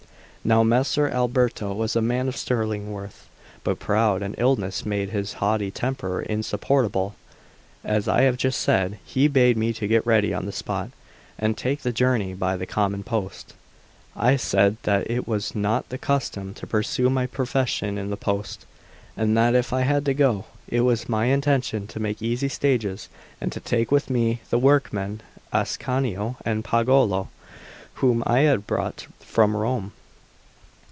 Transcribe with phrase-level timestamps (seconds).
[0.43, 3.29] Now Messer Alberto was a man of sterling worth,
[3.63, 7.13] but proud, and illness had made his haughty temper insupportable.
[7.83, 10.89] As I have just said, he bade me to get ready on the spot
[11.37, 13.53] and take the journey by the common post.
[14.15, 18.65] I said that it was not the custom to pursue my profession in the post,
[19.15, 23.09] and that if I had to go, it was my intention to make easy stages
[23.39, 25.21] and to take with me the workmen
[25.53, 27.27] Ascanio and Pagolo,
[28.01, 29.91] whom I had brought from Rome.